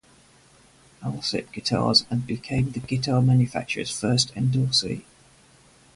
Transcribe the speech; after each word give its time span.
Alsip 1.03 1.51
Guitars 1.51 2.07
and 2.09 2.25
became 2.25 2.71
the 2.71 2.79
guitar 2.79 3.21
manufacturer's 3.21 3.91
first 3.91 4.33
endorsee. 4.33 5.03